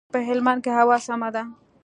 [0.13, 1.43] په هلمند کښي هوا سمه ده.